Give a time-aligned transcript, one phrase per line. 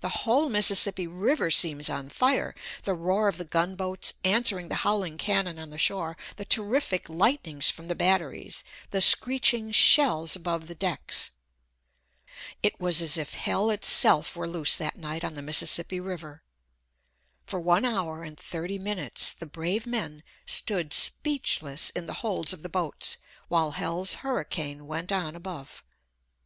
[0.00, 5.16] The whole Mississippi River seems on fire, the roar of the gunboats answering the howling
[5.16, 10.74] cannon on the shore, the terrific lightnings from the batteries, the screeching shells above the
[10.74, 11.30] decks.
[12.62, 16.42] It was as if hell itself were loose that night on the Mississippi River.
[17.46, 22.60] For one hour and thirty minutes the brave men stood speechless in the holds of
[22.62, 23.16] the boats
[23.48, 25.82] while hell's hurricane went on above.